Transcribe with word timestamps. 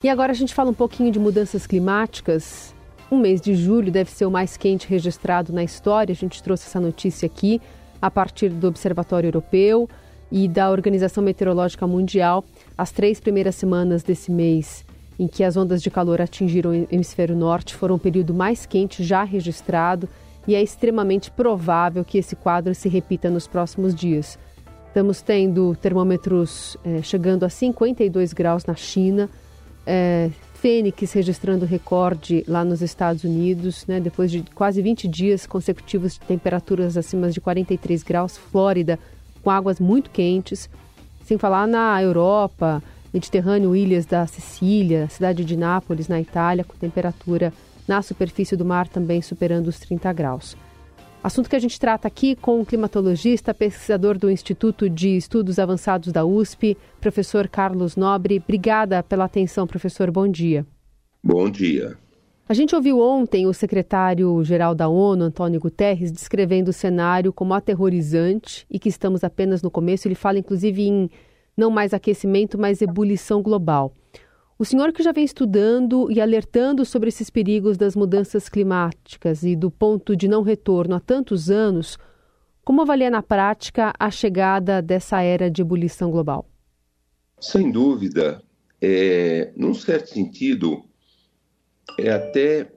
E 0.00 0.08
agora 0.08 0.30
a 0.30 0.34
gente 0.34 0.54
fala 0.54 0.70
um 0.70 0.74
pouquinho 0.74 1.10
de 1.10 1.18
mudanças 1.18 1.66
climáticas. 1.66 2.72
O 3.10 3.16
mês 3.16 3.40
de 3.40 3.56
julho 3.56 3.90
deve 3.90 4.12
ser 4.12 4.26
o 4.26 4.30
mais 4.30 4.56
quente 4.56 4.86
registrado 4.86 5.52
na 5.52 5.64
história. 5.64 6.12
A 6.12 6.14
gente 6.14 6.40
trouxe 6.40 6.68
essa 6.68 6.78
notícia 6.78 7.26
aqui 7.26 7.60
a 8.00 8.08
partir 8.08 8.50
do 8.50 8.68
Observatório 8.68 9.26
Europeu 9.26 9.90
e 10.30 10.46
da 10.46 10.70
Organização 10.70 11.20
Meteorológica 11.24 11.84
Mundial. 11.84 12.44
As 12.76 12.92
três 12.92 13.18
primeiras 13.18 13.56
semanas 13.56 14.04
desse 14.04 14.30
mês 14.30 14.86
em 15.18 15.26
que 15.26 15.42
as 15.42 15.56
ondas 15.56 15.82
de 15.82 15.90
calor 15.90 16.20
atingiram 16.20 16.70
o 16.70 16.86
hemisfério 16.94 17.34
norte 17.34 17.74
foram 17.74 17.96
o 17.96 17.98
período 17.98 18.32
mais 18.32 18.64
quente 18.66 19.02
já 19.02 19.24
registrado 19.24 20.08
e 20.46 20.54
é 20.54 20.62
extremamente 20.62 21.28
provável 21.28 22.04
que 22.04 22.18
esse 22.18 22.36
quadro 22.36 22.72
se 22.72 22.88
repita 22.88 23.28
nos 23.28 23.48
próximos 23.48 23.96
dias. 23.96 24.38
Estamos 24.86 25.22
tendo 25.22 25.74
termômetros 25.74 26.76
eh, 26.84 27.02
chegando 27.02 27.42
a 27.42 27.48
52 27.48 28.32
graus 28.32 28.64
na 28.64 28.76
China, 28.76 29.28
é, 29.88 30.30
Fênix 30.54 31.12
registrando 31.12 31.64
recorde 31.64 32.44
lá 32.46 32.62
nos 32.62 32.82
Estados 32.82 33.24
Unidos, 33.24 33.86
né, 33.86 33.98
depois 33.98 34.30
de 34.30 34.42
quase 34.54 34.82
20 34.82 35.08
dias 35.08 35.46
consecutivos 35.46 36.14
de 36.14 36.20
temperaturas 36.20 36.96
acima 36.96 37.30
de 37.30 37.40
43 37.40 38.02
graus, 38.02 38.36
Flórida 38.36 38.98
com 39.42 39.50
águas 39.50 39.80
muito 39.80 40.10
quentes, 40.10 40.68
sem 41.24 41.38
falar 41.38 41.66
na 41.66 42.02
Europa, 42.02 42.82
Mediterrâneo, 43.14 43.74
ilhas 43.74 44.04
da 44.04 44.26
Sicília, 44.26 45.08
cidade 45.08 45.44
de 45.44 45.56
Nápoles, 45.56 46.06
na 46.06 46.20
Itália, 46.20 46.64
com 46.64 46.76
temperatura 46.76 47.52
na 47.86 48.02
superfície 48.02 48.56
do 48.56 48.64
mar 48.64 48.86
também 48.86 49.22
superando 49.22 49.68
os 49.68 49.78
30 49.78 50.12
graus. 50.12 50.54
Assunto 51.22 51.50
que 51.50 51.56
a 51.56 51.58
gente 51.58 51.80
trata 51.80 52.06
aqui 52.06 52.36
com 52.36 52.60
o 52.60 52.64
climatologista, 52.64 53.52
pesquisador 53.52 54.16
do 54.16 54.30
Instituto 54.30 54.88
de 54.88 55.16
Estudos 55.16 55.58
Avançados 55.58 56.12
da 56.12 56.24
USP, 56.24 56.76
professor 57.00 57.48
Carlos 57.48 57.96
Nobre. 57.96 58.40
Obrigada 58.42 59.02
pela 59.02 59.24
atenção, 59.24 59.66
professor. 59.66 60.12
Bom 60.12 60.28
dia. 60.28 60.64
Bom 61.22 61.50
dia. 61.50 61.98
A 62.48 62.54
gente 62.54 62.74
ouviu 62.74 63.00
ontem 63.00 63.46
o 63.46 63.52
secretário-geral 63.52 64.74
da 64.74 64.88
ONU, 64.88 65.24
Antônio 65.24 65.60
Guterres, 65.60 66.12
descrevendo 66.12 66.68
o 66.68 66.72
cenário 66.72 67.32
como 67.32 67.52
aterrorizante 67.52 68.64
e 68.70 68.78
que 68.78 68.88
estamos 68.88 69.22
apenas 69.22 69.60
no 69.60 69.70
começo. 69.70 70.06
Ele 70.08 70.14
fala, 70.14 70.38
inclusive, 70.38 70.82
em 70.82 71.10
não 71.56 71.70
mais 71.70 71.92
aquecimento, 71.92 72.56
mas 72.56 72.80
ebulição 72.80 73.42
global. 73.42 73.92
O 74.60 74.64
senhor 74.64 74.92
que 74.92 75.04
já 75.04 75.12
vem 75.12 75.24
estudando 75.24 76.10
e 76.10 76.20
alertando 76.20 76.84
sobre 76.84 77.10
esses 77.10 77.30
perigos 77.30 77.76
das 77.76 77.94
mudanças 77.94 78.48
climáticas 78.48 79.44
e 79.44 79.54
do 79.54 79.70
ponto 79.70 80.16
de 80.16 80.26
não 80.26 80.42
retorno 80.42 80.96
há 80.96 81.00
tantos 81.00 81.48
anos, 81.48 81.96
como 82.64 82.82
avalia 82.82 83.08
na 83.08 83.22
prática 83.22 83.92
a 83.96 84.10
chegada 84.10 84.82
dessa 84.82 85.22
era 85.22 85.48
de 85.48 85.62
ebulição 85.62 86.10
global? 86.10 86.50
Sem 87.40 87.70
dúvida, 87.70 88.42
é, 88.82 89.52
num 89.56 89.72
certo 89.72 90.08
sentido, 90.08 90.84
é 91.96 92.10
até 92.10 92.72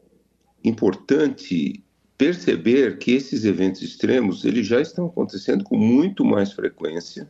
importante 0.64 1.84
perceber 2.16 3.00
que 3.00 3.14
esses 3.14 3.44
eventos 3.44 3.82
extremos 3.82 4.46
eles 4.46 4.68
já 4.68 4.80
estão 4.80 5.08
acontecendo 5.08 5.64
com 5.64 5.78
muito 5.78 6.24
mais 6.24 6.54
frequência 6.54 7.28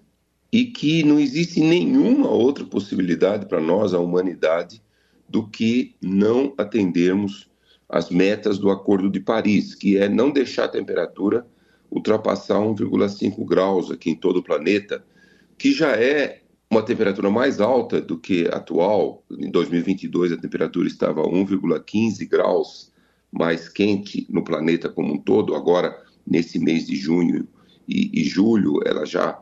e 0.52 0.66
que 0.66 1.04
não 1.04 1.20
existe 1.20 1.62
nenhuma 1.62 2.30
outra 2.30 2.66
possibilidade 2.66 3.46
para 3.46 3.62
nós, 3.62 3.94
a 3.94 4.00
humanidade, 4.00 4.82
do 5.30 5.48
que 5.48 5.96
não 6.02 6.54
atendermos 6.58 7.50
as 7.88 8.10
metas 8.10 8.58
do 8.58 8.70
Acordo 8.70 9.10
de 9.10 9.20
Paris, 9.20 9.74
que 9.74 9.98
é 9.98 10.10
não 10.10 10.30
deixar 10.30 10.66
a 10.66 10.70
temperatura 10.70 11.46
ultrapassar 11.90 12.56
1,5 12.56 13.46
graus 13.46 13.92
aqui 13.92 14.10
em 14.10 14.16
todo 14.16 14.38
o 14.38 14.44
planeta, 14.44 15.04
que 15.58 15.74
já 15.74 15.92
é 15.96 16.42
uma 16.70 16.82
temperatura 16.82 17.30
mais 17.30 17.60
alta 17.60 18.02
do 18.02 18.18
que 18.18 18.48
atual. 18.48 19.24
Em 19.30 19.52
2022 19.52 20.32
a 20.32 20.38
temperatura 20.38 20.88
estava 20.88 21.22
1,15 21.24 22.28
graus 22.30 22.92
mais 23.32 23.68
quente 23.68 24.26
no 24.30 24.44
planeta 24.44 24.88
como 24.90 25.14
um 25.14 25.18
todo. 25.18 25.54
Agora, 25.54 26.02
nesse 26.26 26.60
mês 26.60 26.88
de 26.88 26.96
junho 26.96 27.48
e, 27.88 28.22
e 28.22 28.24
julho, 28.24 28.80
ela 28.86 29.06
já 29.06 29.38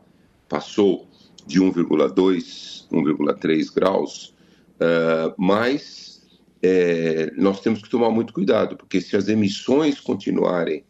passou 0.50 1.08
de 1.46 1.60
1,2, 1.60 2.86
1,3 2.90 3.74
graus, 3.74 4.34
uh, 4.76 5.32
mas 5.38 6.28
é, 6.60 7.32
nós 7.36 7.60
temos 7.60 7.80
que 7.80 7.88
tomar 7.88 8.10
muito 8.10 8.32
cuidado, 8.34 8.76
porque 8.76 9.00
se 9.00 9.16
as 9.16 9.28
emissões 9.28 10.00
continuarem 10.00 10.84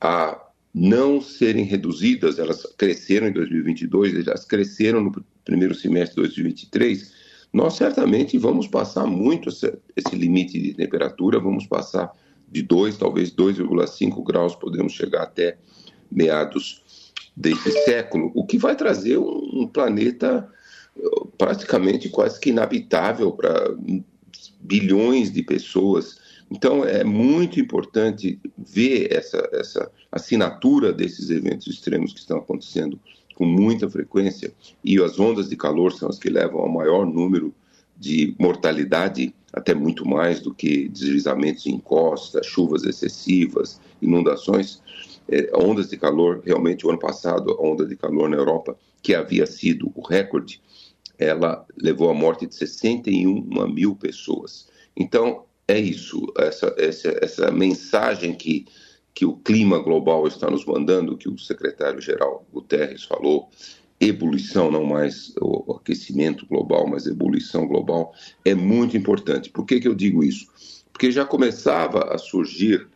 a 0.00 0.40
não 0.72 1.20
serem 1.20 1.64
reduzidas, 1.64 2.38
elas 2.38 2.64
cresceram 2.76 3.28
em 3.28 3.32
2022, 3.32 4.26
elas 4.26 4.44
cresceram 4.44 5.02
no 5.02 5.24
primeiro 5.44 5.74
semestre 5.74 6.16
de 6.16 6.22
2023, 6.22 7.12
nós 7.52 7.74
certamente 7.74 8.38
vamos 8.38 8.66
passar 8.66 9.06
muito 9.06 9.48
esse, 9.48 9.76
esse 9.94 10.16
limite 10.16 10.60
de 10.60 10.74
temperatura, 10.74 11.38
vamos 11.38 11.66
passar 11.66 12.10
de 12.50 12.62
2, 12.62 12.96
talvez 12.96 13.30
2,5 13.32 14.24
graus, 14.24 14.54
podemos 14.54 14.92
chegar 14.92 15.22
até 15.22 15.58
meados 16.10 16.83
desse 17.36 17.70
século, 17.84 18.30
o 18.34 18.46
que 18.46 18.58
vai 18.58 18.76
trazer 18.76 19.18
um, 19.18 19.66
planeta 19.66 20.48
uh, 20.96 21.26
praticamente 21.36 22.08
quase 22.08 22.38
que 22.38 22.50
inabitável 22.50 23.32
para 23.32 23.74
bilhões 24.60 25.32
de 25.32 25.42
pessoas. 25.42 26.18
Então 26.50 26.84
é 26.84 27.02
muito 27.02 27.58
importante 27.58 28.38
ver 28.56 29.12
essa, 29.12 29.48
essa 29.52 29.90
assinatura 30.12 30.92
desses 30.92 31.30
eventos 31.30 31.66
extremos 31.66 32.12
que 32.12 32.20
estão 32.20 32.38
acontecendo 32.38 32.98
com 33.34 33.44
muita 33.44 33.90
frequência 33.90 34.52
e 34.84 35.02
as 35.02 35.18
ondas 35.18 35.48
de 35.48 35.56
calor 35.56 35.92
são 35.92 36.08
as 36.08 36.18
que 36.18 36.30
levam 36.30 36.60
ao 36.60 36.68
maior 36.68 37.04
número 37.04 37.52
de 37.96 38.34
mortalidade, 38.38 39.34
até 39.54 39.72
muito 39.72 40.06
mais 40.06 40.40
do 40.40 40.52
que 40.52 40.88
deslizamentos 40.88 41.66
em 41.66 41.78
costa, 41.78 42.42
chuvas 42.42 42.84
excessivas, 42.84 43.80
inundações 44.02 44.82
é, 45.28 45.50
ondas 45.56 45.88
de 45.88 45.96
calor, 45.96 46.42
realmente 46.44 46.86
o 46.86 46.90
ano 46.90 46.98
passado, 46.98 47.52
a 47.52 47.62
onda 47.62 47.86
de 47.86 47.96
calor 47.96 48.28
na 48.28 48.36
Europa, 48.36 48.76
que 49.00 49.14
havia 49.14 49.46
sido 49.46 49.92
o 49.94 50.02
recorde, 50.02 50.60
ela 51.18 51.64
levou 51.80 52.10
à 52.10 52.14
morte 52.14 52.46
de 52.46 52.54
61 52.54 53.68
mil 53.72 53.94
pessoas. 53.94 54.68
Então, 54.96 55.44
é 55.68 55.78
isso, 55.78 56.32
essa, 56.36 56.74
essa, 56.76 57.16
essa 57.22 57.50
mensagem 57.50 58.34
que, 58.34 58.66
que 59.14 59.24
o 59.24 59.36
clima 59.36 59.78
global 59.78 60.26
está 60.26 60.50
nos 60.50 60.64
mandando, 60.66 61.16
que 61.16 61.28
o 61.28 61.38
secretário-geral 61.38 62.44
Guterres 62.52 63.04
falou, 63.04 63.48
ebulição, 64.06 64.70
não 64.70 64.84
mais 64.84 65.32
o 65.40 65.72
aquecimento 65.74 66.46
global, 66.46 66.86
mas 66.86 67.06
ebulição 67.06 67.66
global, 67.66 68.14
é 68.44 68.54
muito 68.54 68.96
importante. 68.96 69.50
Por 69.50 69.64
que, 69.64 69.80
que 69.80 69.88
eu 69.88 69.94
digo 69.94 70.22
isso? 70.22 70.46
Porque 70.92 71.10
já 71.10 71.24
começava 71.24 72.14
a 72.14 72.18
surgir 72.18 72.86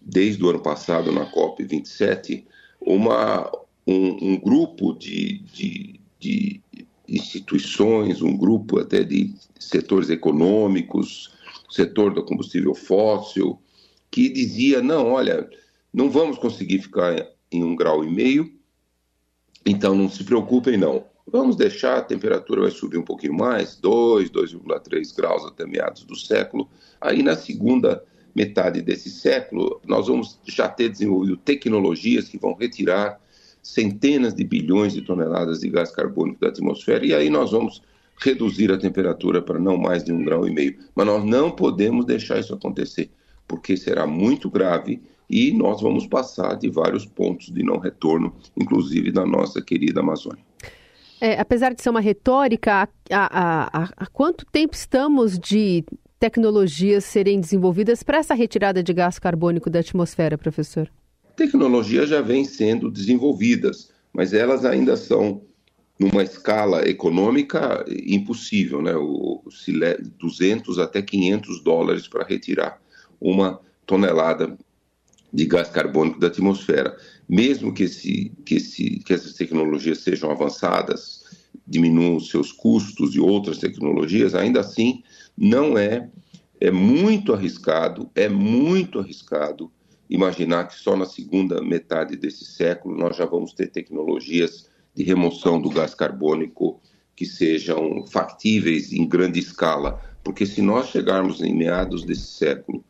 desde 0.00 0.44
o 0.44 0.50
ano 0.50 0.60
passado 0.60 1.10
na 1.10 1.30
COP27, 1.30 2.44
uma, 2.80 3.50
um, 3.86 4.32
um 4.32 4.40
grupo 4.40 4.92
de, 4.92 5.38
de, 5.52 6.00
de, 6.20 6.60
instituições, 7.08 8.22
um 8.22 8.36
grupo 8.36 8.78
até 8.78 9.02
de 9.02 9.34
setores 9.58 10.10
econômicos, 10.10 11.32
setor 11.70 12.14
do 12.14 12.24
combustível 12.24 12.74
fóssil, 12.74 13.58
que 14.10 14.28
dizia, 14.28 14.80
não, 14.80 15.12
olha, 15.12 15.48
não 15.92 16.10
vamos 16.10 16.38
conseguir 16.38 16.80
ficar 16.80 17.14
em 17.50 17.62
um 17.62 17.74
grau 17.74 18.04
e 18.04 18.10
meio, 18.10 18.50
então 19.64 19.94
não 19.94 20.08
se 20.08 20.24
preocupem 20.24 20.76
não. 20.76 21.04
Vamos 21.26 21.56
deixar, 21.56 21.98
a 21.98 22.02
temperatura 22.02 22.62
vai 22.62 22.70
subir 22.70 22.98
um 22.98 23.02
pouquinho 23.02 23.34
mais, 23.34 23.76
2, 23.76 24.30
2,3 24.30 25.16
graus 25.16 25.44
até 25.44 25.66
meados 25.66 26.04
do 26.04 26.14
século. 26.14 26.68
Aí 27.00 27.22
na 27.22 27.34
segunda 27.34 28.04
metade 28.34 28.82
desse 28.82 29.08
século, 29.08 29.80
nós 29.86 30.08
vamos 30.08 30.38
já 30.44 30.68
ter 30.68 30.88
desenvolvido 30.88 31.36
tecnologias 31.36 32.28
que 32.28 32.36
vão 32.36 32.52
retirar 32.52 33.20
centenas 33.62 34.34
de 34.34 34.44
bilhões 34.44 34.92
de 34.92 35.00
toneladas 35.00 35.60
de 35.60 35.70
gás 35.70 35.90
carbônico 35.90 36.40
da 36.40 36.48
atmosfera, 36.48 37.06
e 37.06 37.14
aí 37.14 37.30
nós 37.30 37.52
vamos 37.52 37.80
reduzir 38.20 38.70
a 38.70 38.78
temperatura 38.78 39.40
para 39.40 39.58
não 39.58 39.76
mais 39.78 40.04
de 40.04 40.12
um 40.12 40.22
grau 40.22 40.46
e 40.46 40.52
meio. 40.52 40.76
Mas 40.94 41.06
nós 41.06 41.24
não 41.24 41.50
podemos 41.50 42.04
deixar 42.04 42.38
isso 42.38 42.52
acontecer, 42.52 43.10
porque 43.48 43.76
será 43.76 44.06
muito 44.06 44.50
grave 44.50 45.00
e 45.34 45.50
nós 45.50 45.82
vamos 45.82 46.06
passar 46.06 46.54
de 46.54 46.70
vários 46.70 47.04
pontos 47.04 47.52
de 47.52 47.64
não 47.64 47.78
retorno, 47.78 48.32
inclusive 48.56 49.10
da 49.10 49.26
nossa 49.26 49.60
querida 49.60 49.98
Amazônia. 49.98 50.44
É, 51.20 51.40
apesar 51.40 51.74
de 51.74 51.82
ser 51.82 51.90
uma 51.90 52.00
retórica, 52.00 52.88
há 53.10 54.06
quanto 54.12 54.46
tempo 54.46 54.74
estamos 54.74 55.36
de 55.36 55.84
tecnologias 56.20 57.04
serem 57.04 57.40
desenvolvidas 57.40 58.04
para 58.04 58.18
essa 58.18 58.32
retirada 58.32 58.80
de 58.80 58.92
gás 58.92 59.18
carbônico 59.18 59.68
da 59.68 59.80
atmosfera, 59.80 60.38
professor? 60.38 60.88
Tecnologias 61.34 62.08
já 62.08 62.20
vêm 62.20 62.44
sendo 62.44 62.88
desenvolvidas, 62.88 63.90
mas 64.12 64.32
elas 64.32 64.64
ainda 64.64 64.96
são 64.96 65.42
numa 65.98 66.22
escala 66.22 66.88
econômica 66.88 67.84
impossível, 67.88 68.80
né? 68.80 68.94
O 68.94 69.42
200 70.16 70.78
até 70.78 71.02
500 71.02 71.60
dólares 71.60 72.06
para 72.06 72.24
retirar 72.24 72.80
uma 73.20 73.60
tonelada 73.84 74.56
de 75.34 75.46
gás 75.46 75.68
carbônico 75.68 76.20
da 76.20 76.28
atmosfera. 76.28 76.96
Mesmo 77.28 77.74
que, 77.74 77.82
esse, 77.82 78.32
que, 78.46 78.54
esse, 78.54 79.00
que 79.00 79.12
essas 79.12 79.32
tecnologias 79.32 79.98
sejam 79.98 80.30
avançadas, 80.30 81.24
diminuam 81.66 82.20
seus 82.20 82.52
custos 82.52 83.16
e 83.16 83.20
outras 83.20 83.58
tecnologias, 83.58 84.34
ainda 84.34 84.60
assim 84.60 85.02
não 85.36 85.76
é 85.76 86.08
é 86.60 86.70
muito 86.70 87.34
arriscado, 87.34 88.08
é 88.14 88.28
muito 88.28 89.00
arriscado 89.00 89.70
imaginar 90.08 90.68
que 90.68 90.74
só 90.76 90.96
na 90.96 91.04
segunda 91.04 91.60
metade 91.60 92.16
desse 92.16 92.44
século 92.44 92.96
nós 92.96 93.16
já 93.16 93.26
vamos 93.26 93.52
ter 93.52 93.66
tecnologias 93.66 94.70
de 94.94 95.02
remoção 95.02 95.60
do 95.60 95.68
gás 95.68 95.94
carbônico 95.94 96.80
que 97.16 97.26
sejam 97.26 98.06
factíveis 98.06 98.92
em 98.92 99.06
grande 99.06 99.40
escala, 99.40 100.00
porque 100.22 100.46
se 100.46 100.62
nós 100.62 100.88
chegarmos 100.88 101.42
em 101.42 101.54
meados 101.54 102.04
desse 102.04 102.28
século 102.28 102.84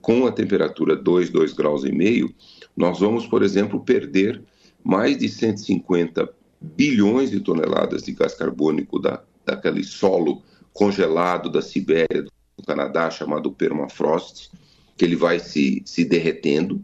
com 0.00 0.26
a 0.26 0.32
temperatura 0.32 0.96
2, 0.96 1.30
2 1.30 1.52
graus 1.52 1.84
e 1.84 1.92
meio, 1.92 2.34
nós 2.76 3.00
vamos, 3.00 3.26
por 3.26 3.42
exemplo, 3.42 3.80
perder 3.80 4.42
mais 4.82 5.18
de 5.18 5.28
150 5.28 6.28
bilhões 6.60 7.30
de 7.30 7.40
toneladas 7.40 8.02
de 8.02 8.12
gás 8.12 8.34
carbônico 8.34 8.98
da, 8.98 9.22
daquele 9.44 9.84
solo 9.84 10.42
congelado 10.72 11.50
da 11.50 11.62
Sibéria, 11.62 12.24
do 12.56 12.64
Canadá, 12.66 13.10
chamado 13.10 13.52
permafrost, 13.52 14.50
que 14.96 15.04
ele 15.04 15.16
vai 15.16 15.38
se, 15.38 15.82
se 15.84 16.04
derretendo. 16.04 16.82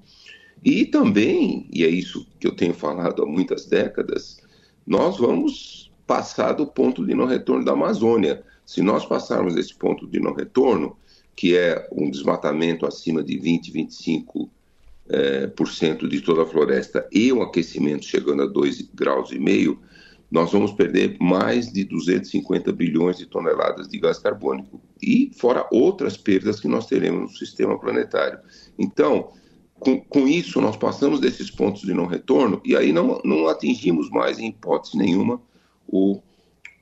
E 0.65 0.85
também, 0.85 1.69
e 1.73 1.85
é 1.85 1.89
isso 1.89 2.27
que 2.41 2.47
eu 2.47 2.57
tenho 2.57 2.75
falado 2.75 3.23
há 3.23 3.27
muitas 3.27 3.67
décadas, 3.67 4.39
nós 4.87 5.19
vamos 5.19 5.93
passar 6.07 6.53
do 6.53 6.67
ponto 6.67 7.05
de 7.05 7.15
não 7.15 7.27
retorno 7.27 7.65
da 7.65 7.73
Amazônia. 7.73 8.43
Se 8.65 8.83
nós 8.83 9.05
passarmos 9.05 9.57
esse 9.57 9.75
ponto 9.75 10.07
de 10.07 10.19
não 10.19 10.33
retorno, 10.33 10.97
que 11.37 11.57
é 11.57 11.87
um 11.93 12.11
desmatamento 12.11 12.87
acima 12.87 13.23
de 13.23 13.39
20, 13.39 13.71
25 13.71 14.51
é, 15.09 15.47
por 15.47 15.69
cento 15.69 16.09
de 16.09 16.21
toda 16.21 16.43
a 16.43 16.47
floresta 16.47 17.07
e 17.13 17.33
um 17.33 17.43
aquecimento 17.43 18.05
chegando 18.07 18.43
a 18.43 18.47
2 18.47 18.91
graus 18.95 19.31
e 19.31 19.39
meio, 19.39 19.79
nós 20.31 20.51
vamos 20.51 20.73
perder 20.73 21.17
mais 21.21 21.71
de 21.73 21.85
250 21.85 22.73
bilhões 22.73 23.19
de 23.19 23.27
toneladas 23.27 23.87
de 23.87 23.99
gás 23.99 24.19
carbônico 24.19 24.81
e 25.01 25.31
fora 25.37 25.67
outras 25.71 26.17
perdas 26.17 26.59
que 26.59 26.67
nós 26.67 26.87
teremos 26.87 27.31
no 27.31 27.37
sistema 27.37 27.79
planetário. 27.79 28.39
Então, 28.77 29.31
com, 29.79 30.01
com 30.01 30.27
isso, 30.27 30.61
nós 30.61 30.77
passamos 30.77 31.21
desses 31.21 31.51
pontos 31.51 31.83
de 31.83 31.93
não 31.93 32.07
retorno 32.07 32.61
e 32.65 32.75
aí 32.75 32.93
não, 32.93 33.21
não 33.25 33.47
atingimos 33.47 34.11
mais, 34.11 34.39
em 34.39 34.49
hipótese 34.49 34.97
nenhuma, 34.97 35.41
o, 35.87 36.21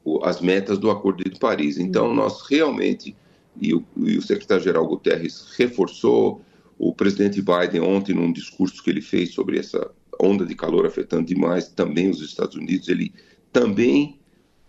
o, 0.04 0.24
as 0.24 0.40
metas 0.40 0.78
do 0.78 0.90
Acordo 0.90 1.24
de 1.24 1.38
Paris. 1.38 1.76
Então, 1.76 2.08
uhum. 2.08 2.14
nós 2.14 2.40
realmente, 2.48 3.14
e 3.60 3.74
o, 3.74 3.84
e 3.96 4.16
o 4.16 4.22
secretário-geral 4.22 4.86
Guterres 4.86 5.54
reforçou, 5.56 6.42
o 6.78 6.92
presidente 6.92 7.40
Biden, 7.40 7.80
ontem, 7.80 8.14
num 8.14 8.32
discurso 8.32 8.82
que 8.82 8.90
ele 8.90 9.00
fez 9.00 9.32
sobre 9.32 9.58
essa 9.58 9.90
onda 10.20 10.44
de 10.44 10.54
calor 10.54 10.86
afetando 10.86 11.24
demais 11.24 11.68
também 11.68 12.10
os 12.10 12.20
Estados 12.20 12.56
Unidos, 12.56 12.88
ele 12.88 13.12
também 13.52 14.18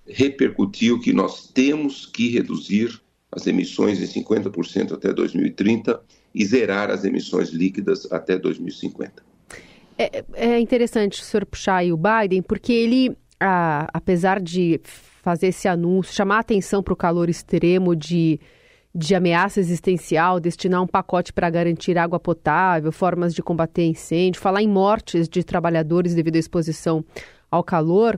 repercutiu 0.07 0.99
que 0.99 1.11
nós 1.11 1.47
temos 1.47 2.05
que 2.05 2.29
reduzir 2.29 3.01
as 3.31 3.47
emissões 3.47 3.99
em 3.99 4.21
50% 4.21 4.93
até 4.93 5.11
2030 5.11 5.99
e 6.33 6.45
zerar 6.45 6.89
as 6.91 7.03
emissões 7.03 7.49
líquidas 7.49 8.11
até 8.11 8.37
2050. 8.37 9.23
É, 9.97 10.23
é 10.33 10.59
interessante 10.59 11.21
o 11.21 11.23
senhor 11.23 11.45
puxar 11.45 11.77
aí 11.77 11.91
o 11.91 11.97
Biden, 11.97 12.41
porque 12.41 12.73
ele, 12.73 13.15
apesar 13.39 14.41
de 14.41 14.79
fazer 14.83 15.47
esse 15.47 15.67
anúncio, 15.67 16.13
chamar 16.13 16.39
atenção 16.39 16.83
para 16.83 16.93
o 16.93 16.97
calor 16.97 17.29
extremo 17.29 17.95
de, 17.95 18.39
de 18.95 19.13
ameaça 19.13 19.59
existencial, 19.59 20.39
destinar 20.39 20.81
um 20.81 20.87
pacote 20.87 21.33
para 21.33 21.49
garantir 21.49 21.97
água 21.97 22.17
potável, 22.17 22.93
formas 22.93 23.35
de 23.35 23.43
combater 23.43 23.85
incêndio, 23.85 24.39
falar 24.39 24.61
em 24.61 24.69
mortes 24.69 25.27
de 25.27 25.43
trabalhadores 25.43 26.15
devido 26.15 26.37
à 26.37 26.39
exposição 26.39 27.03
ao 27.51 27.61
calor, 27.61 28.17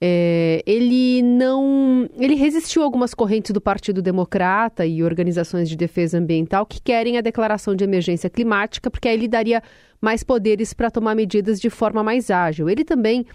é, 0.00 0.62
ele 0.66 1.22
não. 1.22 2.08
Ele 2.18 2.34
resistiu 2.34 2.82
a 2.82 2.84
algumas 2.84 3.12
correntes 3.14 3.50
do 3.50 3.60
Partido 3.60 4.00
Democrata 4.00 4.86
e 4.86 5.02
organizações 5.02 5.68
de 5.68 5.76
defesa 5.76 6.18
ambiental 6.18 6.64
que 6.64 6.80
querem 6.80 7.18
a 7.18 7.22
declaração 7.22 7.74
de 7.74 7.84
emergência 7.84 8.30
climática, 8.30 8.90
porque 8.90 9.08
aí 9.08 9.14
ele 9.14 9.28
daria 9.28 9.62
mais 10.00 10.22
poderes 10.22 10.72
para 10.72 10.90
tomar 10.90 11.14
medidas 11.14 11.60
de 11.60 11.68
forma 11.70 12.02
mais 12.02 12.30
ágil. 12.30 12.68
Ele 12.68 12.84
também 12.84 13.26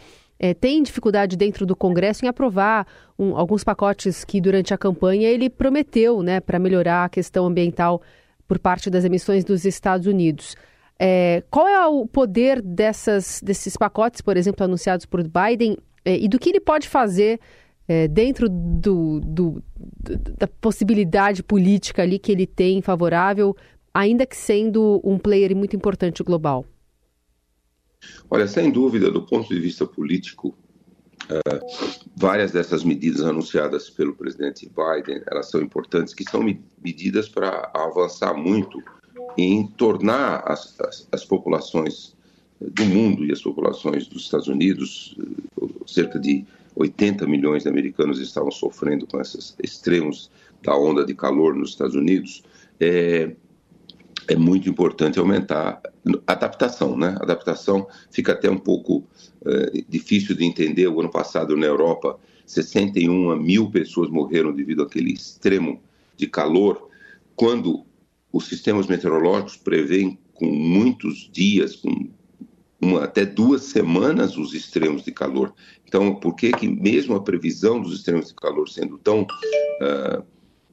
é, 0.43 0.55
tem 0.55 0.81
dificuldade 0.81 1.38
dentro 1.38 1.67
do 1.67 1.75
Congresso 1.75 2.25
em 2.25 2.27
aprovar 2.27 2.88
um, 3.17 3.38
alguns 3.38 3.63
pacotes 3.63 4.25
que, 4.25 4.41
durante 4.41 4.73
a 4.73 4.77
campanha, 4.77 5.29
ele 5.29 5.51
prometeu 5.51 6.23
né, 6.23 6.39
para 6.39 6.57
melhorar 6.57 7.05
a 7.05 7.09
questão 7.09 7.45
ambiental 7.45 8.01
por 8.47 8.57
parte 8.57 8.89
das 8.89 9.05
emissões 9.05 9.45
dos 9.45 9.65
Estados 9.65 10.07
Unidos. 10.07 10.55
É, 10.99 11.43
qual 11.51 11.67
é 11.67 11.85
o 11.85 12.07
poder 12.07 12.59
dessas, 12.59 13.39
desses 13.43 13.77
pacotes, 13.77 14.19
por 14.21 14.35
exemplo, 14.35 14.63
anunciados 14.65 15.05
por 15.05 15.21
Biden 15.23 15.77
é, 16.03 16.17
e 16.17 16.27
do 16.27 16.39
que 16.39 16.49
ele 16.49 16.59
pode 16.59 16.89
fazer 16.89 17.39
é, 17.88 18.07
dentro 18.07 18.49
do, 18.49 19.19
do, 19.19 19.63
da 20.39 20.47
possibilidade 20.47 21.43
política 21.43 22.01
ali 22.01 22.17
que 22.17 22.31
ele 22.31 22.47
tem 22.47 22.81
favorável, 22.81 23.55
ainda 23.93 24.25
que 24.25 24.35
sendo 24.35 24.99
um 25.03 25.19
player 25.19 25.55
muito 25.55 25.75
importante 25.75 26.23
global? 26.23 26.65
Olha, 28.30 28.48
sem 28.48 28.71
dúvida, 28.71 29.12
do 29.12 29.24
ponto 29.24 29.50
de 29.53 29.59
vista 29.59 29.86
político, 29.86 30.56
uh, 31.30 32.01
várias 32.15 32.51
dessas 32.51 32.83
medidas 32.83 33.21
anunciadas 33.21 33.89
pelo 33.89 34.15
presidente 34.15 34.69
Biden, 34.69 35.21
elas 35.30 35.50
são 35.50 35.62
importantes, 35.62 36.13
que 36.13 36.24
são 36.24 36.44
medidas 36.83 37.27
para 37.27 37.71
avançar 37.74 38.33
muito 38.33 38.81
em 39.38 39.68
tornar 39.68 40.44
as, 40.45 40.80
as, 40.80 41.07
as 41.12 41.25
populações 41.25 42.15
do 42.59 42.86
mundo 42.86 43.25
e 43.25 43.31
as 43.31 43.42
populações 43.42 44.07
dos 44.07 44.24
Estados 44.24 44.48
Unidos, 44.48 45.15
cerca 45.88 46.19
de 46.19 46.45
80 46.75 47.25
milhões 47.27 47.63
de 47.63 47.69
americanos 47.69 48.19
estavam 48.19 48.51
sofrendo 48.51 49.07
com 49.07 49.19
esses 49.19 49.56
extremos 49.62 50.30
da 50.62 50.75
onda 50.75 51.03
de 51.03 51.13
calor 51.13 51.56
nos 51.56 51.71
Estados 51.71 51.95
Unidos, 51.95 52.44
é, 52.80 53.36
é 54.27 54.35
muito 54.35 54.69
importante 54.69 55.19
aumentar 55.19 55.81
adaptação, 56.27 56.97
né? 56.97 57.15
Adaptação 57.19 57.88
fica 58.09 58.33
até 58.33 58.50
um 58.50 58.57
pouco 58.57 59.03
é, 59.45 59.83
difícil 59.88 60.35
de 60.35 60.45
entender. 60.45 60.88
O 60.88 61.00
ano 61.00 61.09
passado 61.09 61.56
na 61.56 61.65
Europa, 61.65 62.19
61 62.45 63.35
mil 63.38 63.69
pessoas 63.69 64.09
morreram 64.09 64.53
devido 64.53 64.83
àquele 64.83 65.13
extremo 65.13 65.81
de 66.15 66.27
calor, 66.27 66.89
quando 67.35 67.85
os 68.31 68.45
sistemas 68.45 68.88
meteorológicos 68.88 69.57
prevêem 69.57 70.18
com 70.33 70.45
muitos 70.45 71.29
dias, 71.31 71.75
com 71.75 72.09
uma, 72.81 73.03
até 73.03 73.25
duas 73.25 73.63
semanas 73.63 74.38
os 74.38 74.53
extremos 74.53 75.03
de 75.03 75.12
calor. 75.12 75.53
Então, 75.85 76.15
por 76.15 76.35
que 76.35 76.51
que 76.51 76.67
mesmo 76.67 77.15
a 77.15 77.21
previsão 77.21 77.81
dos 77.81 77.94
extremos 77.94 78.29
de 78.29 78.33
calor 78.33 78.67
sendo 78.67 78.97
tão 78.97 79.21
uh, 79.21 80.24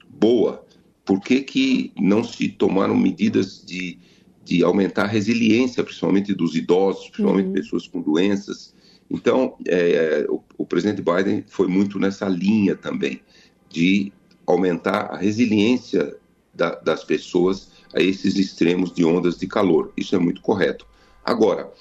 boa, 0.07 0.65
por 1.09 1.19
que 1.21 1.41
que 1.41 1.91
não 1.97 2.23
se 2.23 2.49
tomaram 2.49 2.95
medidas 2.95 3.65
de, 3.65 3.97
de 4.45 4.63
aumentar 4.63 5.05
a 5.05 5.07
resiliência, 5.07 5.83
principalmente 5.83 6.35
dos 6.35 6.55
idosos, 6.55 7.09
principalmente 7.09 7.47
uhum. 7.47 7.53
pessoas 7.53 7.87
com 7.87 7.99
doenças? 7.99 8.75
Então, 9.09 9.57
é, 9.65 10.27
o, 10.29 10.39
o 10.55 10.67
presidente 10.67 11.01
Biden 11.01 11.43
foi 11.47 11.67
muito 11.67 11.97
nessa 11.97 12.29
linha 12.29 12.75
também, 12.75 13.23
de 13.67 14.13
aumentar 14.45 15.07
a 15.11 15.17
resiliência 15.17 16.15
da, 16.53 16.75
das 16.75 17.03
pessoas 17.03 17.71
a 17.91 17.99
esses 17.99 18.35
extremos 18.35 18.93
de 18.93 19.03
ondas 19.03 19.35
de 19.35 19.47
calor. 19.47 19.91
Isso 19.97 20.15
é 20.15 20.19
muito 20.19 20.41
correto. 20.41 20.85
Agora, 21.25 21.73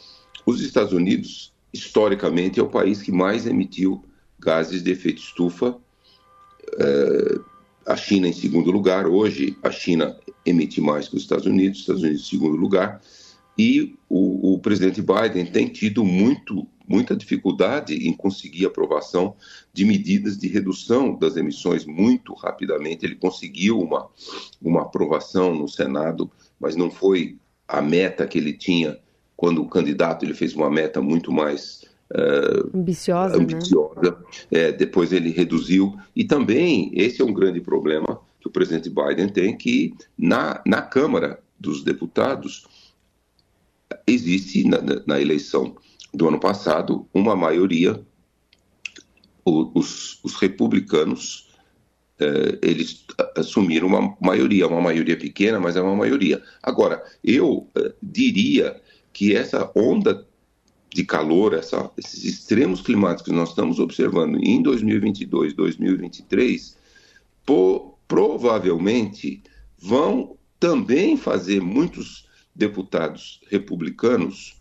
os 0.47 0.63
Estados 0.63 0.95
Unidos, 0.95 1.53
historicamente, 1.71 2.59
é 2.59 2.63
o 2.63 2.71
país 2.71 3.03
que 3.03 3.13
mais 3.13 3.47
emitiu 3.47 4.03
gases 4.39 4.83
de 4.83 4.91
efeito 4.91 5.21
estufa. 5.21 5.77
É, 6.79 7.58
a 7.89 7.97
China 7.97 8.29
em 8.29 8.33
segundo 8.35 8.71
lugar. 8.71 9.07
Hoje, 9.07 9.57
a 9.63 9.71
China 9.71 10.15
emite 10.45 10.79
mais 10.79 11.09
que 11.09 11.17
os 11.17 11.23
Estados 11.23 11.47
Unidos, 11.47 11.79
os 11.79 11.81
Estados 11.81 12.03
Unidos 12.03 12.21
em 12.21 12.25
segundo 12.25 12.55
lugar. 12.55 13.01
E 13.57 13.97
o, 14.09 14.53
o 14.53 14.59
presidente 14.59 15.01
Biden 15.01 15.47
tem 15.47 15.69
tido 15.69 16.05
muito, 16.05 16.69
muita 16.87 17.17
dificuldade 17.17 17.95
em 18.07 18.13
conseguir 18.13 18.67
aprovação 18.67 19.35
de 19.73 19.87
medidas 19.87 20.37
de 20.37 20.49
redução 20.49 21.19
das 21.19 21.37
emissões 21.37 21.87
muito 21.87 22.35
rapidamente. 22.35 23.07
Ele 23.07 23.17
conseguiu 23.17 23.81
uma, 23.81 24.07
uma 24.61 24.83
aprovação 24.83 25.55
no 25.55 25.67
Senado, 25.67 26.31
mas 26.61 26.77
não 26.77 26.91
foi 26.91 27.39
a 27.67 27.81
meta 27.81 28.27
que 28.27 28.37
ele 28.37 28.53
tinha 28.53 28.99
quando 29.35 29.63
o 29.63 29.69
candidato 29.69 30.27
ele 30.27 30.35
fez 30.35 30.55
uma 30.55 30.71
meta 30.71 31.01
muito 31.01 31.33
mais 31.33 31.88
uh, 32.13 32.77
ambiciosa, 32.77 33.37
ambiciosa. 33.37 34.01
Né? 34.03 34.17
É, 34.51 34.73
depois 34.73 35.13
ele 35.13 35.31
reduziu 35.31 35.97
e 36.15 36.25
também 36.25 36.91
esse 36.95 37.21
é 37.21 37.25
um 37.25 37.33
grande 37.33 37.61
problema 37.61 38.21
que 38.41 38.49
o 38.49 38.51
presidente 38.51 38.91
Biden 38.91 39.29
tem 39.29 39.57
que 39.57 39.95
na, 40.17 40.63
na 40.67 40.83
Câmara 40.83 41.41
dos 41.59 41.83
Deputados 41.83 42.67
existe 44.07 44.67
na, 44.67 44.79
na 45.07 45.21
eleição 45.21 45.77
do 46.13 46.29
ano 46.29 46.39
passado 46.39 47.07
uma 47.13 47.35
maioria 47.35 48.01
os, 49.45 50.23
os 50.23 50.35
republicanos 50.35 51.49
eh, 52.21 52.59
eles 52.63 53.05
assumiram 53.37 53.87
uma 53.87 54.17
maioria, 54.21 54.67
uma 54.67 54.81
maioria 54.81 55.17
pequena, 55.17 55.61
mas 55.61 55.77
é 55.77 55.81
uma 55.81 55.95
maioria. 55.95 56.43
Agora, 56.63 57.03
eu 57.23 57.69
eh, 57.77 57.93
diria 58.03 58.81
que 59.13 59.35
essa 59.35 59.71
onda 59.75 60.27
de 60.99 61.05
calor, 61.05 61.55
essa, 61.55 61.89
esses 61.97 62.25
extremos 62.25 62.81
climáticos 62.81 63.27
que 63.27 63.33
nós 63.33 63.51
estamos 63.51 63.79
observando 63.79 64.37
em 64.43 64.61
2022, 64.61 65.55
2023, 65.55 66.77
po, 67.47 67.97
provavelmente 68.09 69.41
vão 69.79 70.37
também 70.59 71.17
fazer 71.17 71.61
muitos 71.61 72.27
deputados 72.53 73.41
republicanos, 73.49 74.61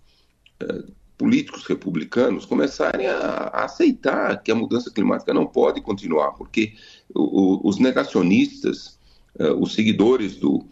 eh, 0.59 0.83
políticos 1.17 1.65
republicanos, 1.65 2.45
começarem 2.45 3.07
a, 3.07 3.17
a, 3.17 3.65
aceitar 3.65 4.43
que 4.43 4.51
a 4.51 4.55
mudança 4.55 4.91
climática 4.91 5.33
não 5.33 5.47
pode 5.47 5.81
continuar, 5.81 6.33
porque 6.33 6.75
o, 7.15 7.21
o, 7.21 7.67
os 7.67 7.79
negacionistas, 7.79 8.99
eh, 9.39 9.53
os 9.53 9.73
seguidores 9.73 10.35
do, 10.35 10.63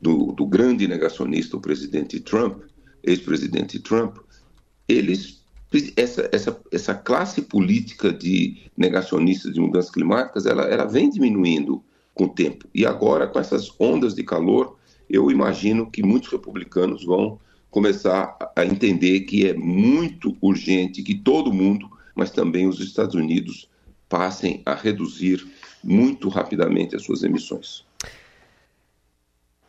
do, 0.00 0.30
do 0.30 0.46
grande 0.46 0.86
negacionista, 0.86 1.56
o 1.56 1.60
presidente 1.60 2.20
Trump, 2.20 2.62
ex-presidente 3.02 3.80
Trump, 3.80 4.18
eles 4.88 5.38
essa, 5.96 6.28
essa, 6.32 6.60
essa 6.72 6.94
classe 6.94 7.42
política 7.42 8.10
de 8.10 8.56
negacionistas 8.76 9.52
de 9.52 9.60
mudanças 9.60 9.90
climáticas, 9.90 10.46
ela, 10.46 10.62
ela 10.62 10.86
vem 10.86 11.10
diminuindo 11.10 11.84
com 12.14 12.24
o 12.24 12.28
tempo. 12.28 12.66
E 12.74 12.86
agora, 12.86 13.26
com 13.26 13.38
essas 13.38 13.70
ondas 13.78 14.14
de 14.14 14.22
calor, 14.22 14.78
eu 15.10 15.30
imagino 15.30 15.90
que 15.90 16.02
muitos 16.02 16.30
republicanos 16.30 17.04
vão 17.04 17.38
começar 17.70 18.36
a 18.56 18.64
entender 18.64 19.20
que 19.20 19.46
é 19.46 19.52
muito 19.52 20.34
urgente 20.40 21.02
que 21.02 21.14
todo 21.14 21.52
mundo, 21.52 21.90
mas 22.14 22.30
também 22.30 22.66
os 22.66 22.80
Estados 22.80 23.14
Unidos, 23.14 23.68
passem 24.08 24.62
a 24.64 24.74
reduzir 24.74 25.46
muito 25.84 26.30
rapidamente 26.30 26.96
as 26.96 27.02
suas 27.02 27.22
emissões. 27.22 27.84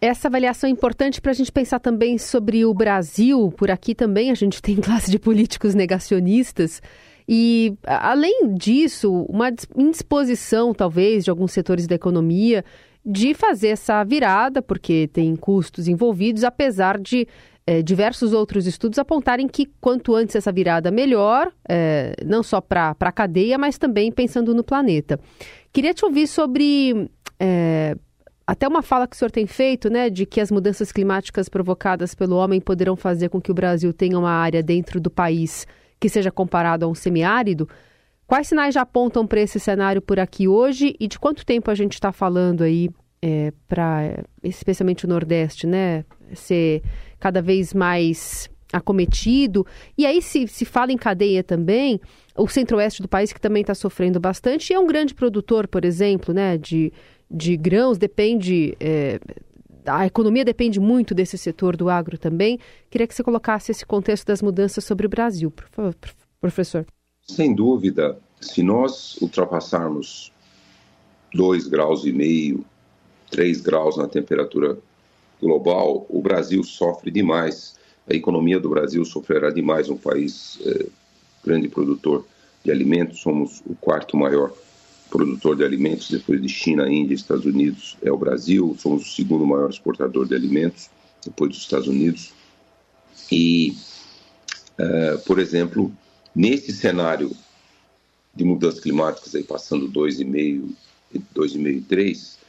Essa 0.01 0.29
avaliação 0.29 0.69
é 0.69 0.71
importante 0.71 1.19
para 1.19 1.31
a 1.31 1.35
gente 1.35 1.51
pensar 1.51 1.79
também 1.79 2.17
sobre 2.17 2.63
o 2.65 2.73
Brasil. 2.73 3.53
Por 3.57 3.69
aqui 3.69 3.93
também 3.93 4.31
a 4.31 4.35
gente 4.35 4.61
tem 4.61 4.75
classe 4.81 5.11
de 5.11 5.19
políticos 5.19 5.75
negacionistas. 5.75 6.81
E, 7.27 7.77
além 7.85 8.55
disso, 8.55 9.25
uma 9.29 9.51
indisposição, 9.75 10.73
talvez, 10.73 11.23
de 11.25 11.29
alguns 11.29 11.51
setores 11.51 11.85
da 11.85 11.95
economia 11.95 12.63
de 13.05 13.33
fazer 13.33 13.69
essa 13.69 14.03
virada, 14.03 14.61
porque 14.61 15.09
tem 15.13 15.35
custos 15.35 15.87
envolvidos, 15.87 16.43
apesar 16.43 16.99
de 16.99 17.27
é, 17.65 17.83
diversos 17.83 18.33
outros 18.33 18.65
estudos 18.65 18.97
apontarem 18.97 19.47
que 19.47 19.67
quanto 19.79 20.15
antes 20.15 20.35
essa 20.35 20.51
virada, 20.51 20.89
melhor, 20.89 21.51
é, 21.67 22.15
não 22.25 22.41
só 22.41 22.59
para 22.59 22.95
a 22.99 23.11
cadeia, 23.11 23.59
mas 23.59 23.77
também 23.77 24.11
pensando 24.11 24.55
no 24.55 24.63
planeta. 24.63 25.19
Queria 25.71 25.93
te 25.93 26.03
ouvir 26.03 26.25
sobre. 26.25 27.09
É, 27.39 27.95
até 28.49 28.67
uma 28.67 28.81
fala 28.81 29.07
que 29.07 29.15
o 29.15 29.19
senhor 29.19 29.29
tem 29.29 29.45
feito, 29.45 29.91
né, 29.91 30.09
de 30.09 30.25
que 30.25 30.41
as 30.41 30.49
mudanças 30.49 30.91
climáticas 30.91 31.47
provocadas 31.47 32.15
pelo 32.15 32.35
homem 32.35 32.59
poderão 32.59 32.95
fazer 32.95 33.29
com 33.29 33.39
que 33.39 33.51
o 33.51 33.53
Brasil 33.53 33.93
tenha 33.93 34.17
uma 34.17 34.31
área 34.31 34.63
dentro 34.63 34.99
do 34.99 35.11
país 35.11 35.67
que 35.99 36.09
seja 36.09 36.31
comparado 36.31 36.83
a 36.83 36.87
um 36.87 36.95
semiárido. 36.95 37.69
Quais 38.25 38.47
sinais 38.47 38.73
já 38.73 38.81
apontam 38.81 39.27
para 39.27 39.39
esse 39.39 39.59
cenário 39.59 40.01
por 40.01 40.19
aqui 40.19 40.47
hoje 40.47 40.95
e 40.99 41.07
de 41.07 41.19
quanto 41.19 41.45
tempo 41.45 41.69
a 41.69 41.75
gente 41.75 41.93
está 41.93 42.11
falando 42.11 42.63
aí 42.63 42.89
é, 43.21 43.53
para, 43.67 44.23
especialmente 44.43 45.05
o 45.05 45.07
Nordeste, 45.07 45.67
né, 45.67 46.03
ser 46.33 46.81
cada 47.19 47.43
vez 47.43 47.71
mais 47.71 48.49
acometido. 48.73 49.63
E 49.95 50.07
aí 50.07 50.23
se, 50.23 50.47
se 50.47 50.65
fala 50.65 50.91
em 50.91 50.97
cadeia 50.97 51.43
também, 51.43 52.01
o 52.35 52.47
centro-oeste 52.47 53.03
do 53.03 53.07
país 53.07 53.31
que 53.31 53.39
também 53.39 53.61
está 53.61 53.75
sofrendo 53.75 54.19
bastante, 54.19 54.71
e 54.71 54.73
é 54.73 54.79
um 54.79 54.87
grande 54.87 55.13
produtor, 55.13 55.67
por 55.67 55.85
exemplo, 55.85 56.33
né, 56.33 56.57
de, 56.57 56.91
de 57.29 57.55
grãos, 57.55 57.97
depende. 57.97 58.75
É, 58.79 59.19
a 59.85 60.05
economia 60.05 60.43
depende 60.43 60.79
muito 60.79 61.13
desse 61.13 61.37
setor 61.37 61.75
do 61.75 61.89
agro 61.89 62.17
também. 62.17 62.59
Queria 62.89 63.07
que 63.07 63.13
você 63.13 63.23
colocasse 63.23 63.71
esse 63.71 63.85
contexto 63.85 64.25
das 64.25 64.41
mudanças 64.41 64.83
sobre 64.83 65.05
o 65.05 65.09
Brasil, 65.09 65.49
por 65.51 65.67
favor, 65.69 65.95
professor. 66.39 66.85
Sem 67.23 67.53
dúvida, 67.53 68.19
se 68.41 68.63
nós 68.63 69.17
ultrapassarmos 69.21 70.31
2 71.33 71.67
graus 71.67 72.05
e 72.05 72.11
meio, 72.11 72.65
3 73.29 73.61
graus 73.61 73.97
na 73.97 74.07
temperatura 74.07 74.77
global, 75.41 76.05
o 76.09 76.21
Brasil 76.21 76.63
sofre 76.63 77.11
demais. 77.11 77.77
A 78.09 78.13
economia 78.13 78.59
do 78.59 78.69
Brasil 78.69 79.05
sofrerá 79.05 79.51
demais. 79.51 79.89
Um 79.89 79.97
país 79.97 80.59
é, 80.65 80.87
grande 81.43 81.67
produtor 81.67 82.25
de 82.63 82.71
alimentos, 82.71 83.19
somos 83.19 83.61
o 83.65 83.75
quarto 83.75 84.17
maior 84.17 84.51
produtor 85.09 85.55
de 85.55 85.63
alimentos 85.63 86.09
depois 86.09 86.41
de 86.41 86.47
China, 86.47 86.89
Índia 86.89 87.13
e 87.13 87.17
Estados 87.17 87.45
Unidos 87.45 87.97
é 88.01 88.11
o 88.11 88.17
Brasil. 88.17 88.75
Somos 88.79 89.03
o 89.07 89.15
segundo 89.15 89.45
maior 89.45 89.69
exportador 89.69 90.27
de 90.27 90.35
alimentos 90.35 90.89
depois 91.25 91.51
dos 91.51 91.61
Estados 91.61 91.87
Unidos. 91.87 92.31
E, 93.31 93.75
é, 94.77 95.17
por 95.17 95.39
exemplo, 95.39 95.91
nesse 96.35 96.71
cenário 96.71 97.35
de 98.33 98.43
mudanças 98.43 98.79
climáticas 98.79 99.35
aí 99.35 99.43
passando 99.43 99.89
2,5, 99.89 100.69
2,5 101.35 101.83
3, 101.87 102.39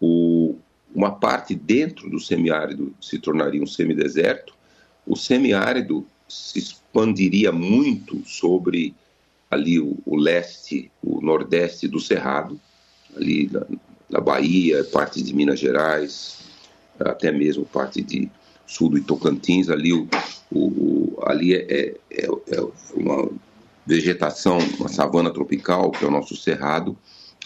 o, 0.00 0.56
uma 0.94 1.12
parte 1.12 1.54
dentro 1.54 2.10
do 2.10 2.18
semiárido 2.18 2.94
se 3.00 3.18
tornaria 3.18 3.62
um 3.62 3.66
semideserto, 3.66 4.54
o 5.06 5.16
semiárido 5.16 6.06
se 6.28 6.58
expandiria 6.58 7.52
muito 7.52 8.22
sobre 8.26 8.94
ali 9.50 9.80
o, 9.80 9.98
o 10.06 10.16
leste, 10.16 10.90
o 11.02 11.20
nordeste 11.20 11.88
do 11.88 11.98
Cerrado, 11.98 12.60
ali 13.16 13.50
na, 13.52 13.66
na, 14.08 14.20
Bahia, 14.20 14.84
parte 14.84 15.22
de 15.22 15.34
Minas 15.34 15.58
Gerais, 15.58 16.38
até 16.98 17.32
mesmo 17.32 17.64
parte 17.64 18.00
de 18.02 18.30
sul 18.66 18.90
do 18.90 19.02
Tocantins, 19.02 19.68
ali, 19.68 19.92
o, 19.92 20.08
o 20.52 21.18
ali 21.26 21.54
é, 21.54 21.66
é, 21.68 21.96
é, 22.10 22.26
é 22.26 22.68
uma 22.94 23.28
vegetação, 23.84 24.58
uma 24.78 24.88
savana 24.88 25.32
tropical, 25.32 25.90
que 25.90 26.04
é 26.04 26.08
o 26.08 26.10
nosso 26.10 26.36
Cerrado, 26.36 26.96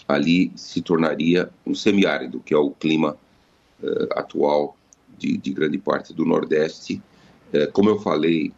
ali 0.07 0.51
se 0.55 0.81
tornaria 0.81 1.49
um 1.65 1.73
semiárido, 1.73 2.39
que 2.39 2.53
é 2.53 2.57
o 2.57 2.69
clima 2.69 3.17
uh, 3.81 4.07
atual 4.11 4.77
de, 5.17 5.37
de, 5.37 5.51
grande 5.51 5.79
parte 5.79 6.13
do 6.13 6.23
Nordeste. 6.23 7.01
Uh, 7.51 7.71
como 7.71 7.89
eu 7.89 7.99
falei, 7.99 8.53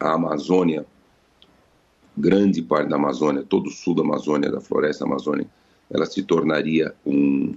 a 0.00 0.14
Amazônia, 0.14 0.84
grande 2.16 2.62
parte 2.62 2.88
da 2.88 2.96
Amazônia, 2.96 3.42
todo 3.42 3.68
o 3.68 3.70
sul 3.70 3.94
da 3.94 4.02
Amazônia, 4.02 4.50
da 4.50 4.60
floresta 4.60 5.04
amazônica, 5.04 5.50
ela 5.90 6.06
se 6.06 6.22
tornaria 6.22 6.94
um, 7.04 7.54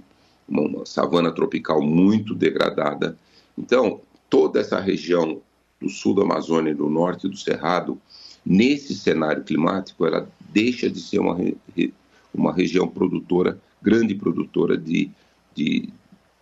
uma, 0.48 0.84
savana 0.84 1.32
tropical 1.32 1.82
muito 1.82 2.34
degradada. 2.34 3.16
Então, 3.56 4.00
toda 4.28 4.60
essa 4.60 4.80
região 4.80 5.40
do 5.80 5.88
sul 5.88 6.14
da 6.14 6.22
Amazônia 6.22 6.70
e 6.70 6.74
do 6.74 6.88
norte 6.88 7.28
do 7.28 7.36
Cerrado, 7.36 7.98
nesse 8.44 8.94
cenário 8.94 9.44
climático, 9.44 10.04
ela 10.06 10.28
deixa 10.50 10.90
de 10.90 11.00
ser 11.00 11.18
uma, 11.18 11.36
uma 12.32 12.52
região 12.52 12.88
produtora, 12.88 13.58
grande 13.80 14.14
produtora 14.14 14.76
de, 14.76 15.10
de, 15.54 15.88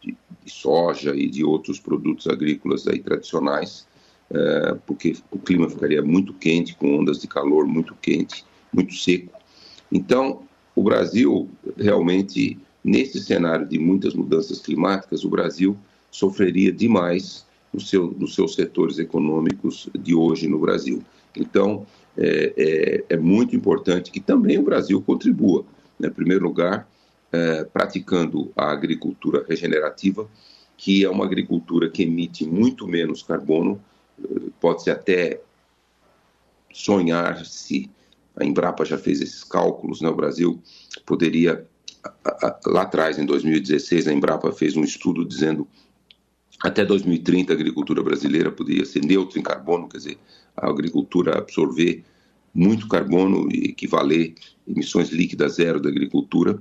de, 0.00 0.16
de 0.44 0.50
soja 0.50 1.14
e 1.14 1.28
de 1.28 1.44
outros 1.44 1.78
produtos 1.78 2.26
agrícolas 2.26 2.86
aí 2.86 2.98
tradicionais, 2.98 3.86
é, 4.32 4.76
porque 4.86 5.14
o 5.30 5.38
clima 5.38 5.68
ficaria 5.68 6.02
muito 6.02 6.32
quente, 6.32 6.74
com 6.74 6.98
ondas 6.98 7.20
de 7.20 7.28
calor 7.28 7.66
muito 7.66 7.94
quente, 8.00 8.44
muito 8.72 8.94
seco. 8.94 9.32
Então, 9.90 10.42
o 10.74 10.82
Brasil 10.82 11.48
realmente, 11.76 12.58
nesse 12.82 13.20
cenário 13.20 13.66
de 13.66 13.78
muitas 13.78 14.14
mudanças 14.14 14.60
climáticas, 14.60 15.22
o 15.24 15.28
Brasil 15.28 15.76
sofreria 16.10 16.72
demais 16.72 17.46
no 17.72 17.80
seu, 17.80 18.10
nos 18.18 18.34
seus 18.34 18.54
setores 18.54 18.98
econômicos 18.98 19.88
de 19.98 20.14
hoje 20.14 20.48
no 20.48 20.58
Brasil. 20.58 21.02
Então, 21.36 21.86
é, 22.16 22.52
é, 22.56 23.14
é 23.14 23.16
muito 23.16 23.54
importante 23.54 24.10
que 24.10 24.20
também 24.20 24.58
o 24.58 24.62
Brasil 24.62 25.00
contribua. 25.02 25.64
Né? 25.98 26.08
Em 26.08 26.12
primeiro 26.12 26.44
lugar, 26.44 26.88
é, 27.30 27.64
praticando 27.64 28.50
a 28.56 28.70
agricultura 28.70 29.44
regenerativa, 29.48 30.28
que 30.76 31.04
é 31.04 31.10
uma 31.10 31.24
agricultura 31.24 31.88
que 31.88 32.02
emite 32.02 32.46
muito 32.46 32.86
menos 32.86 33.22
carbono, 33.22 33.80
pode-se 34.60 34.90
até 34.90 35.40
sonhar 36.72 37.44
se 37.44 37.90
a 38.36 38.44
Embrapa 38.44 38.84
já 38.84 38.96
fez 38.96 39.20
esses 39.20 39.44
cálculos, 39.44 40.00
né? 40.00 40.08
o 40.08 40.14
Brasil 40.14 40.62
poderia, 41.04 41.66
lá 42.66 42.82
atrás, 42.82 43.18
em 43.18 43.26
2016, 43.26 44.08
a 44.08 44.12
Embrapa 44.12 44.50
fez 44.52 44.76
um 44.76 44.82
estudo 44.82 45.24
dizendo 45.24 45.68
até 46.62 46.84
2030 46.84 47.52
a 47.52 47.56
agricultura 47.56 48.02
brasileira 48.02 48.50
poderia 48.50 48.84
ser 48.84 49.04
neutra 49.04 49.38
em 49.38 49.42
carbono, 49.42 49.88
quer 49.88 49.98
dizer, 49.98 50.18
a 50.56 50.68
agricultura 50.68 51.38
absorver 51.38 52.04
muito 52.54 52.86
carbono 52.86 53.48
e 53.50 53.70
equivaler 53.70 54.34
emissões 54.66 55.10
líquidas 55.10 55.54
zero 55.54 55.80
da 55.80 55.88
agricultura. 55.88 56.54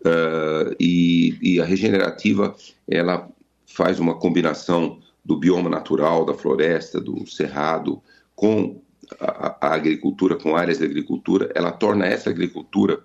Uh, 0.00 0.76
e, 0.78 1.36
e, 1.42 1.60
a 1.60 1.64
regenerativa, 1.64 2.54
ela 2.86 3.28
faz 3.66 3.98
uma 3.98 4.14
combinação 4.14 5.00
do 5.28 5.36
bioma 5.36 5.68
natural, 5.68 6.24
da 6.24 6.32
floresta, 6.32 6.98
do 6.98 7.26
cerrado, 7.26 8.02
com 8.34 8.80
a, 9.20 9.58
a 9.60 9.74
agricultura, 9.74 10.36
com 10.36 10.56
áreas 10.56 10.78
de 10.78 10.84
agricultura, 10.86 11.52
ela 11.54 11.70
torna 11.70 12.06
essa 12.06 12.30
agricultura, 12.30 12.98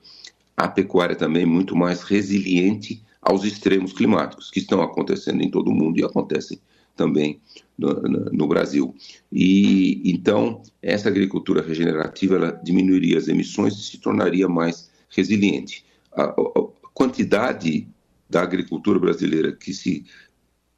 a 0.55 0.69
pecuária 0.69 1.17
também, 1.17 1.45
muito 1.45 1.75
mais 1.75 2.01
resiliente 2.01 3.03
aos 3.21 3.43
extremos 3.43 3.91
climáticos 3.91 4.49
que 4.49 4.59
estão 4.59 4.81
acontecendo 4.81 5.41
em 5.41 5.51
todo 5.51 5.67
o 5.67 5.73
mundo 5.73 5.99
e 5.99 6.05
acontecem 6.05 6.61
também 6.95 7.41
no, 7.77 7.91
no, 8.31 8.47
Brasil. 8.47 8.95
E 9.29 10.01
então 10.05 10.63
essa 10.81 11.09
agricultura 11.09 11.61
regenerativa 11.61 12.35
ela 12.35 12.51
diminuiria 12.63 13.17
as 13.17 13.27
emissões 13.27 13.73
e 13.73 13.83
se 13.83 13.97
tornaria 13.97 14.47
mais 14.47 14.89
resiliente. 15.09 15.83
A, 16.13 16.23
a 16.23 16.67
quantidade 16.93 17.85
da 18.29 18.41
agricultura 18.43 18.97
brasileira 18.97 19.51
que 19.51 19.73
se 19.73 20.05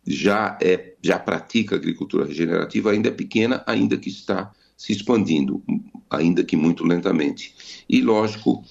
já 0.06 0.58
é 0.62 0.94
já 1.02 1.20
pratica 1.20 1.76
agricultura 1.76 2.26
regenerativa 2.26 2.92
ainda 2.92 3.10
é 3.10 3.12
pequena, 3.12 3.64
ainda 3.66 3.98
que 3.98 4.10
está 4.10 4.52
se 4.78 4.92
expandindo, 4.92 5.64
ainda 6.10 6.44
que 6.44 6.56
muito 6.56 6.84
lentamente. 6.84 7.56
E 7.88 8.02
lógico, 8.02 8.64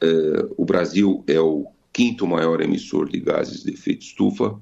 eh, 0.00 0.48
o 0.56 0.64
Brasil 0.64 1.24
é 1.26 1.40
o 1.40 1.66
quinto 1.92 2.26
maior 2.26 2.60
emissor 2.60 3.08
de 3.08 3.18
gases 3.20 3.64
de 3.64 3.72
efeito 3.72 4.02
estufa, 4.02 4.60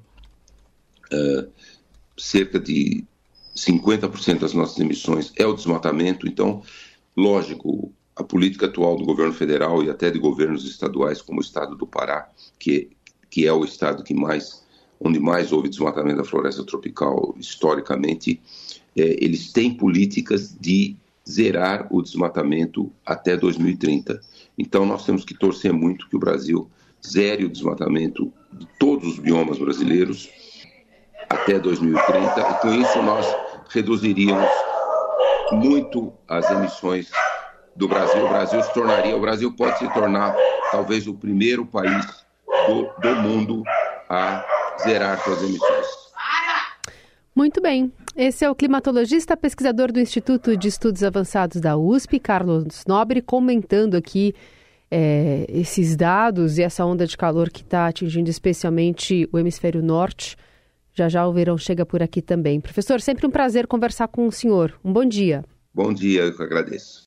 eh, 1.11 1.47
cerca 2.17 2.59
de 2.59 3.05
50% 3.55 4.39
das 4.39 4.53
nossas 4.53 4.79
emissões 4.79 5.31
é 5.35 5.45
o 5.45 5.53
desmatamento, 5.53 6.27
então, 6.27 6.63
lógico, 7.15 7.93
a 8.15 8.23
política 8.23 8.65
atual 8.65 8.97
do 8.97 9.05
governo 9.05 9.33
federal 9.33 9.83
e 9.83 9.89
até 9.89 10.09
de 10.09 10.19
governos 10.19 10.65
estaduais, 10.65 11.21
como 11.21 11.39
o 11.39 11.43
estado 11.43 11.75
do 11.75 11.85
Pará, 11.85 12.29
que, 12.57 12.89
que 13.29 13.45
é 13.45 13.53
o 13.53 13.63
estado 13.63 14.03
que 14.03 14.13
mais, 14.13 14.63
onde 14.99 15.19
mais 15.19 15.51
houve 15.51 15.69
desmatamento 15.69 16.17
da 16.17 16.23
floresta 16.23 16.63
tropical 16.63 17.35
historicamente, 17.37 18.41
é, 18.95 19.23
eles 19.23 19.51
têm 19.51 19.73
políticas 19.73 20.55
de 20.59 20.95
zerar 21.29 21.87
o 21.91 22.01
desmatamento 22.01 22.91
até 23.05 23.35
2030. 23.35 24.19
Então, 24.57 24.85
nós 24.85 25.05
temos 25.05 25.25
que 25.25 25.33
torcer 25.33 25.73
muito 25.73 26.07
que 26.09 26.15
o 26.15 26.19
Brasil 26.19 26.69
zere 27.05 27.45
o 27.45 27.49
desmatamento 27.49 28.31
de 28.53 28.67
todos 28.79 29.07
os 29.07 29.19
biomas 29.19 29.59
brasileiros 29.59 30.29
até 31.29 31.59
2030, 31.59 32.39
e 32.39 32.61
com 32.61 32.73
isso 32.73 33.01
nós 33.01 33.25
reduziríamos 33.69 34.49
muito 35.51 36.13
as 36.27 36.49
emissões 36.49 37.09
do 37.75 37.87
Brasil. 37.87 38.25
O 38.25 38.29
Brasil 38.29 38.63
se 38.63 38.73
tornaria, 38.73 39.15
o 39.15 39.21
Brasil 39.21 39.51
pode 39.51 39.77
se 39.77 39.93
tornar 39.93 40.35
talvez 40.71 41.05
o 41.07 41.13
primeiro 41.13 41.65
país 41.65 42.05
do, 42.67 42.89
do 43.01 43.15
mundo 43.21 43.63
a 44.09 44.56
zerar 44.83 45.23
suas 45.23 45.41
emissões. 45.43 45.87
Muito 47.35 47.61
bem. 47.61 47.91
Esse 48.15 48.43
é 48.43 48.49
o 48.49 48.55
climatologista, 48.55 49.37
pesquisador 49.37 49.91
do 49.91 49.99
Instituto 49.99 50.57
de 50.57 50.67
Estudos 50.67 51.03
Avançados 51.03 51.61
da 51.61 51.77
USP, 51.77 52.19
Carlos 52.19 52.83
Nobre, 52.87 53.21
comentando 53.21 53.95
aqui 53.95 54.33
é, 54.89 55.45
esses 55.47 55.95
dados 55.95 56.57
e 56.57 56.63
essa 56.63 56.83
onda 56.83 57.05
de 57.05 57.15
calor 57.15 57.51
que 57.51 57.61
está 57.61 57.85
atingindo 57.87 58.27
especialmente 58.27 59.29
o 59.31 59.37
hemisfério 59.37 59.83
norte. 59.83 60.35
Já 60.95 61.07
já 61.07 61.27
o 61.27 61.31
verão 61.31 61.59
chega 61.59 61.85
por 61.85 62.01
aqui 62.01 62.23
também. 62.23 62.59
Professor, 62.59 62.99
sempre 62.99 63.27
um 63.27 63.29
prazer 63.29 63.67
conversar 63.67 64.07
com 64.07 64.25
o 64.25 64.31
senhor. 64.31 64.73
Um 64.83 64.91
bom 64.91 65.05
dia. 65.05 65.45
Bom 65.71 65.93
dia, 65.93 66.21
eu 66.21 66.35
que 66.35 66.41
agradeço. 66.41 67.05